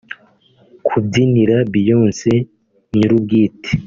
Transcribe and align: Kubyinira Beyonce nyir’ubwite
Kubyinira 0.87 1.55
Beyonce 1.71 2.31
nyir’ubwite 2.93 3.69